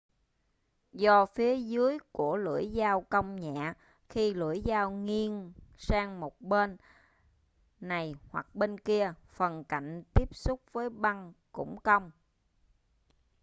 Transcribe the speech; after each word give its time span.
do 0.93 1.25
phía 1.25 1.55
dưới 1.57 1.97
của 2.11 2.37
lưỡi 2.37 2.71
dao 2.75 3.01
cong 3.01 3.35
nhẹ 3.35 3.73
khi 4.09 4.33
lưỡi 4.33 4.61
dao 4.65 4.91
nghiêng 4.91 5.53
sang 5.77 6.19
một 6.19 6.41
bên 6.41 6.77
này 7.79 8.15
hoặc 8.29 8.55
bên 8.55 8.77
kia 8.79 9.13
phần 9.29 9.63
cạnh 9.63 10.03
tiếp 10.13 10.35
xúc 10.35 10.61
với 10.73 10.89
băng 10.89 11.33
cũng 11.51 11.79
cong 11.81 12.11